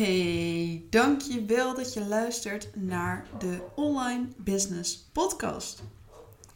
[0.00, 5.82] Hey, dankjewel dat je luistert naar de Online Business Podcast.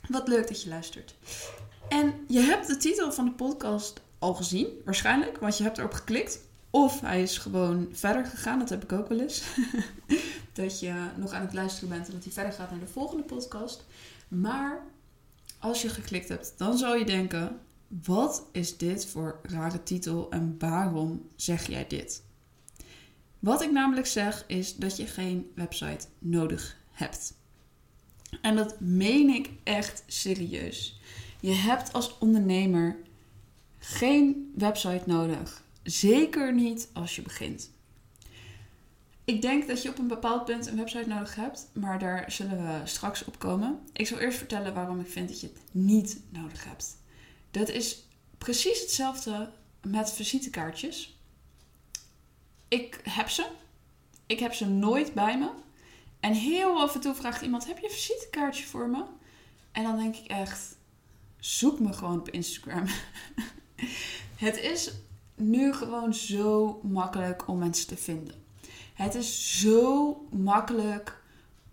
[0.09, 1.15] Wat leuk dat je luistert.
[1.89, 5.93] En je hebt de titel van de podcast al gezien, waarschijnlijk, want je hebt erop
[5.93, 6.41] geklikt.
[6.71, 9.43] Of hij is gewoon verder gegaan, dat heb ik ook wel eens.
[10.53, 13.23] dat je nog aan het luisteren bent en dat hij verder gaat naar de volgende
[13.23, 13.85] podcast.
[14.29, 14.83] Maar
[15.59, 17.61] als je geklikt hebt, dan zou je denken:
[18.05, 22.23] wat is dit voor rare titel en waarom zeg jij dit?
[23.45, 27.35] Wat ik namelijk zeg is dat je geen website nodig hebt.
[28.41, 31.01] En dat meen ik echt serieus.
[31.41, 32.97] Je hebt als ondernemer
[33.79, 35.65] geen website nodig.
[35.83, 37.71] Zeker niet als je begint.
[39.25, 42.57] Ik denk dat je op een bepaald punt een website nodig hebt, maar daar zullen
[42.57, 43.79] we straks op komen.
[43.93, 46.97] Ik zal eerst vertellen waarom ik vind dat je het niet nodig hebt.
[47.51, 48.09] Dat is
[48.39, 49.51] precies hetzelfde
[49.83, 51.19] met visitekaartjes.
[52.75, 53.47] Ik heb ze.
[54.27, 55.51] Ik heb ze nooit bij me.
[56.21, 59.05] En heel af en toe vraagt iemand: Heb je een visitekaartje voor me?
[59.73, 60.77] En dan denk ik echt:
[61.39, 62.85] Zoek me gewoon op Instagram.
[64.47, 64.93] het is
[65.35, 68.35] nu gewoon zo makkelijk om mensen te vinden.
[68.95, 71.23] Het is zo makkelijk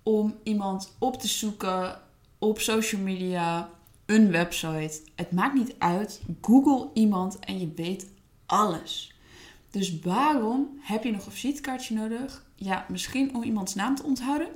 [0.04, 2.02] om iemand op te zoeken
[2.40, 3.70] op social media,
[4.06, 5.02] een website.
[5.16, 6.22] Het maakt niet uit.
[6.42, 8.08] Google iemand en je weet
[8.46, 9.11] alles.
[9.72, 12.46] Dus waarom heb je nog een visitekaartje nodig?
[12.56, 14.48] Ja, misschien om iemands naam te onthouden.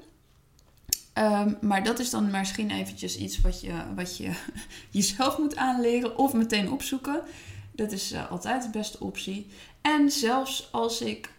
[1.13, 4.31] Ehm, maar dat is dan misschien eventjes iets wat je, wat je
[4.89, 7.21] jezelf moet aanleren of meteen opzoeken.
[7.71, 9.47] Dat is uh, altijd de beste optie.
[9.81, 11.29] En zelfs als ik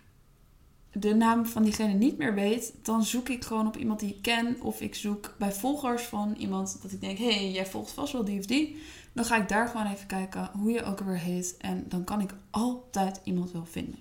[0.99, 4.23] de naam van diegene niet meer weet, dan zoek ik gewoon op iemand die ik
[4.23, 4.61] ken.
[4.61, 8.13] Of ik zoek bij volgers van iemand dat ik denk: hé, hey, jij volgt vast
[8.13, 8.83] wel die of die.
[9.13, 11.57] Dan ga ik daar gewoon even kijken hoe je ook alweer heet.
[11.59, 13.99] En dan kan ik altijd iemand wel vinden.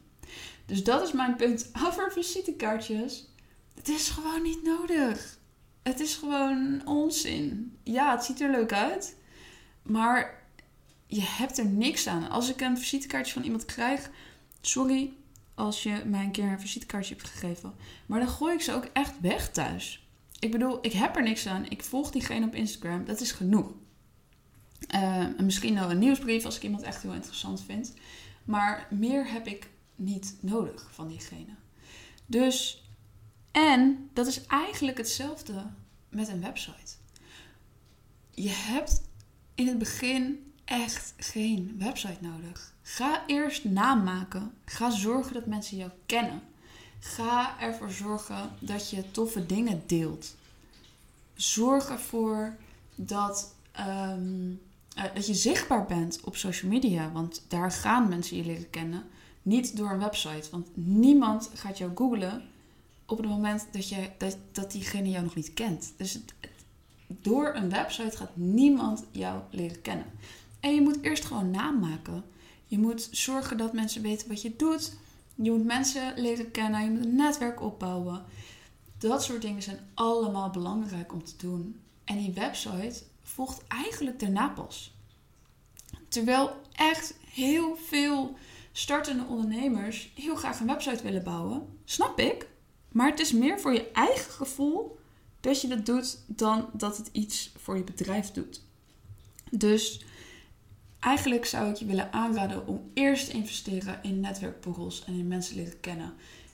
[0.65, 3.33] Dus dat is mijn punt over visitekaartjes.
[3.75, 5.39] Het is gewoon niet nodig.
[5.83, 7.77] Het is gewoon onzin.
[7.83, 9.15] Ja, het ziet er leuk uit.
[9.81, 10.43] Maar
[11.07, 12.29] je hebt er niks aan.
[12.29, 14.09] Als ik een visitekaartje van iemand krijg,
[14.61, 15.13] sorry
[15.55, 17.73] als je mij een keer een visitekaartje hebt gegeven.
[18.05, 20.07] Maar dan gooi ik ze ook echt weg thuis.
[20.39, 21.69] Ik bedoel, ik heb er niks aan.
[21.69, 23.05] Ik volg diegene op Instagram.
[23.05, 23.73] Dat is genoeg.
[24.87, 27.93] En misschien nog een nieuwsbrief als ik iemand echt heel interessant vind.
[28.43, 31.55] Maar meer heb ik niet nodig van diegene.
[32.25, 32.83] Dus,
[33.51, 35.71] en dat is eigenlijk hetzelfde
[36.09, 36.93] met een website.
[38.31, 39.01] Je hebt
[39.55, 42.74] in het begin echt geen website nodig.
[42.87, 44.51] Ga eerst naam maken.
[44.65, 46.41] Ga zorgen dat mensen jou kennen.
[46.99, 50.35] Ga ervoor zorgen dat je toffe dingen deelt.
[51.33, 52.55] Zorg ervoor
[52.95, 54.51] dat, ehm,
[54.95, 57.11] eh, dat je zichtbaar bent op social media.
[57.11, 59.03] Want daar gaan mensen je leren kennen.
[59.41, 60.49] Niet door een website.
[60.51, 62.43] Want niemand gaat jou googlen
[63.05, 65.93] op het moment dat, je, dat, dat diegene jou nog niet kent.
[65.97, 66.19] Dus
[67.07, 70.05] door een website gaat niemand jou leren kennen.
[70.59, 72.23] En je moet eerst gewoon naam maken.
[72.67, 74.93] Je moet zorgen dat mensen weten wat je doet.
[75.35, 76.83] Je moet mensen leren kennen.
[76.83, 78.23] Je moet een netwerk opbouwen.
[78.97, 81.79] Dat soort dingen zijn allemaal belangrijk om te doen.
[82.03, 84.93] En die website volgt eigenlijk daarna pas.
[86.07, 88.35] Terwijl echt heel veel
[88.71, 91.67] startende ondernemers heel graag een website willen bouwen.
[91.85, 92.47] Snap ik.
[92.91, 94.97] Maar het is meer voor je eigen gevoel
[95.39, 98.61] dat je dat doet dan dat het iets voor je bedrijf doet.
[99.51, 100.05] Dus
[101.05, 105.55] eigenlijk zou ik je willen aanraden om eerst te investeren in netwerkborrels en in mensen
[105.55, 106.13] leren kennen.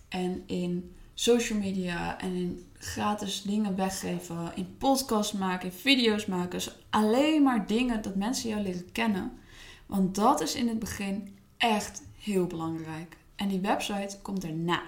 [0.10, 6.50] En in social media en in gratis dingen weggeven, in podcasts maken, in video's maken.
[6.50, 9.32] Dus alleen maar dingen dat mensen jou leren kennen.
[9.86, 13.18] Want dat is in het begin echt heel belangrijk.
[13.36, 14.82] En die website komt erna.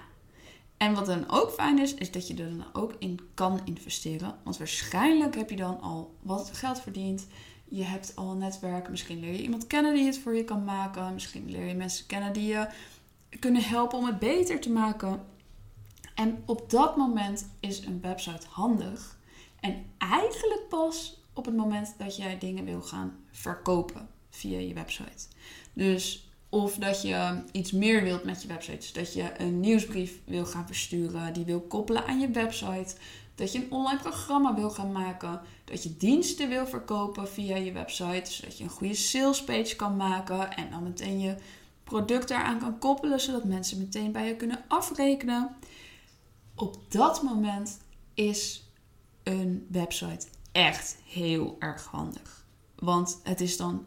[0.76, 4.34] En wat dan ook fijn is, is dat je er dan ook in kan investeren.
[4.44, 7.26] Want waarschijnlijk heb je dan al wat geld verdiend.
[7.74, 8.88] Je hebt al een netwerk.
[8.88, 11.14] Misschien leer je iemand kennen die het voor je kan maken.
[11.14, 12.68] Misschien leer je mensen kennen die je
[13.38, 15.22] kunnen helpen om het beter te maken.
[16.14, 19.18] En op dat moment is een website handig.
[19.60, 25.26] En eigenlijk pas op het moment dat jij dingen wil gaan verkopen via je website.
[25.72, 28.76] Dus of dat je iets meer wilt met je website.
[28.76, 32.94] Dus dat je een nieuwsbrief wil gaan versturen, die wil koppelen aan je website.
[33.34, 35.40] Dat je een online programma wil gaan maken.
[35.64, 38.32] Dat je diensten wil verkopen via je website.
[38.32, 40.56] Zodat je een goede salespage kan maken.
[40.56, 41.34] En dan meteen je
[41.84, 43.20] product daaraan kan koppelen.
[43.20, 45.56] Zodat mensen meteen bij je kunnen afrekenen.
[46.54, 47.78] Op dat moment
[48.14, 48.70] is
[49.22, 52.46] een website echt heel erg handig.
[52.74, 53.84] Want het is dan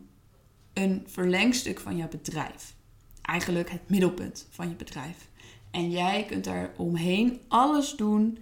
[0.74, 2.76] een verlengstuk van je bedrijf.
[3.22, 5.28] Eigenlijk het middelpunt van je bedrijf.
[5.72, 8.38] En jij kunt daar omheen alles doen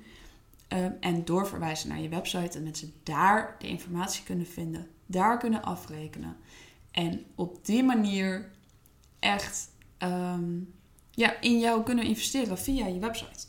[0.68, 2.58] ehm, en doorverwijzen naar je website.
[2.58, 6.38] En mensen daar de informatie kunnen vinden, daar kunnen afrekenen.
[6.92, 8.52] En op die manier
[9.20, 10.60] echt ehm,
[11.12, 13.46] ja, in jou kunnen investeren via je website.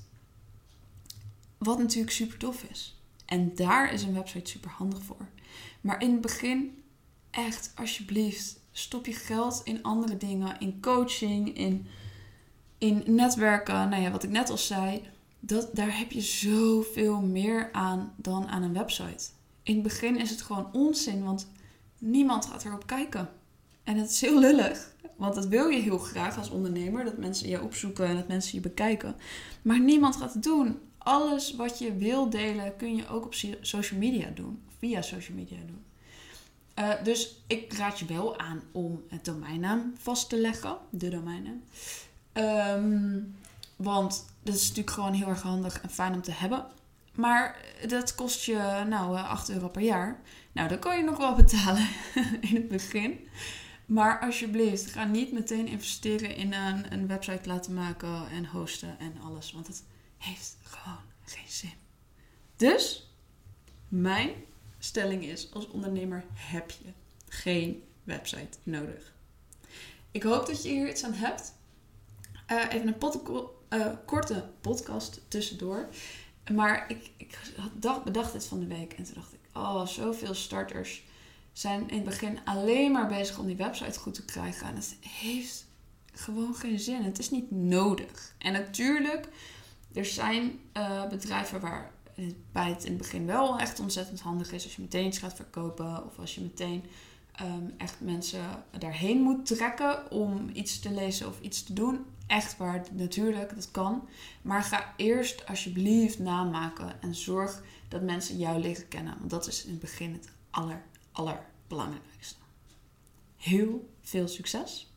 [1.59, 3.01] Wat natuurlijk super tof is.
[3.27, 5.29] En daar is een website super handig voor.
[5.81, 6.83] Maar in het begin,
[7.31, 10.61] echt alsjeblieft, stop je geld in andere dingen.
[10.61, 11.87] In coaching, in,
[12.79, 13.89] in netwerken.
[13.89, 15.03] Nou ja, wat ik net al zei.
[15.47, 19.25] Dat, daar heb je zoveel meer aan dan aan een website.
[19.63, 21.51] In het begin is het gewoon onzin, want
[21.99, 23.29] niemand gaat erop kijken.
[23.83, 24.95] En het is heel lullig.
[25.17, 27.05] Want dat wil je heel graag als ondernemer.
[27.05, 29.17] Dat mensen je opzoeken en dat mensen je bekijken.
[29.63, 30.79] Maar niemand gaat het doen.
[30.99, 34.63] Alles wat je wil delen kun je ook op social media doen.
[34.79, 35.85] Via social media doen.
[36.79, 40.77] Uh, dus ik raad je wel aan om het domeinnaam vast te leggen.
[40.91, 41.63] De domeinnaam.
[42.33, 43.35] Um,
[43.77, 46.67] want dat is natuurlijk gewoon heel erg handig en fijn om te hebben.
[47.15, 50.21] Maar dat kost je nou 8 euro per jaar.
[50.53, 51.89] Nou, dat kan je nog wel betalen
[52.41, 53.29] in het begin.
[53.87, 59.21] Maar alsjeblieft, ga niet meteen investeren in een, een website laten maken en hosten en
[59.21, 59.53] alles.
[59.53, 59.85] Want het
[60.19, 61.73] heeft gewoon geen zin.
[62.57, 63.11] Dus,
[63.89, 64.31] mijn
[64.79, 66.93] stelling is, als ondernemer heb je
[67.29, 69.15] geen website nodig.
[70.11, 71.55] Ik hoop dat je hier iets aan hebt.
[72.51, 72.99] Uh, even een
[73.71, 75.89] uh, korte podcast tussendoor.
[76.53, 77.39] Maar ik, ik
[77.73, 81.03] dacht, bedacht dit van de week en toen dacht ik, oh, zoveel starters
[81.53, 84.67] zijn in het begin alleen maar bezig om die website goed te krijgen.
[84.67, 85.67] En het heeft
[86.13, 87.03] gewoon geen zin.
[87.03, 88.35] Het is niet nodig.
[88.39, 89.29] En natuurlijk,
[89.93, 91.91] er zijn uh, bedrijven waar
[92.53, 94.65] bij het in het begin wel echt ontzettend handig is.
[94.65, 96.85] Als je meteen iets gaat verkopen of als je meteen
[97.43, 102.05] um, echt mensen daarheen moet trekken om iets te lezen of iets te doen.
[102.27, 104.09] Echt waar, natuurlijk, dat kan.
[104.43, 109.17] Maar ga eerst alsjeblieft namaken en zorg dat mensen jou leren kennen.
[109.19, 110.83] Want dat is in het begin het aller,
[111.13, 112.37] allerbelangrijkste.
[113.37, 114.91] Heel veel succes!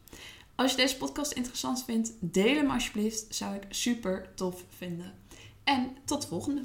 [0.56, 3.36] Als je deze podcast interessant vindt, deel hem alsjeblieft.
[3.36, 5.14] Zou ik super tof vinden.
[5.64, 6.62] En tot de volgende!